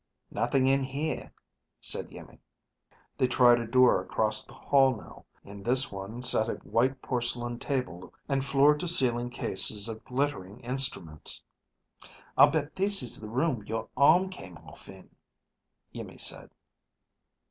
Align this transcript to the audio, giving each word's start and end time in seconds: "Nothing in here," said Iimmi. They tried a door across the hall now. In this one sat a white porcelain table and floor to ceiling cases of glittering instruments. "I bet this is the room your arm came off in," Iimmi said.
"Nothing 0.31 0.65
in 0.65 0.81
here," 0.81 1.31
said 1.79 2.09
Iimmi. 2.11 2.39
They 3.19 3.27
tried 3.27 3.59
a 3.59 3.67
door 3.67 4.01
across 4.01 4.43
the 4.43 4.55
hall 4.55 4.95
now. 4.95 5.25
In 5.43 5.61
this 5.61 5.91
one 5.91 6.23
sat 6.23 6.49
a 6.49 6.55
white 6.55 7.03
porcelain 7.03 7.59
table 7.59 8.11
and 8.27 8.43
floor 8.43 8.75
to 8.79 8.87
ceiling 8.87 9.29
cases 9.29 9.87
of 9.87 10.03
glittering 10.03 10.59
instruments. 10.61 11.43
"I 12.35 12.47
bet 12.47 12.73
this 12.73 13.03
is 13.03 13.21
the 13.21 13.29
room 13.29 13.63
your 13.67 13.89
arm 13.95 14.31
came 14.31 14.57
off 14.57 14.89
in," 14.89 15.07
Iimmi 15.93 16.17
said. 16.19 16.49